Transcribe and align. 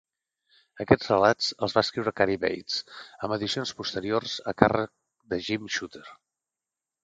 Aquests 0.85 1.11
relats 1.11 1.49
els 1.67 1.75
va 1.79 1.83
escriure 1.87 2.13
Cary 2.23 2.39
Bates, 2.47 2.79
amb 3.27 3.37
edicions 3.37 3.77
posteriors 3.83 4.37
a 4.53 4.57
càrrec 4.65 4.97
de 5.35 5.43
Jim 5.51 5.73
Shooter. 5.79 6.07